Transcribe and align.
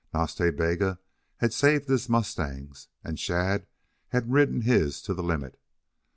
Nas 0.15 0.33
Ta 0.33 0.49
Bega 0.49 0.97
had 1.41 1.53
saved 1.53 1.87
his 1.87 2.09
mustangs 2.09 2.87
and 3.03 3.19
Shadd 3.19 3.67
had 4.07 4.33
ridden 4.33 4.61
his 4.61 4.99
to 5.03 5.13
the 5.13 5.21
limit. 5.21 5.61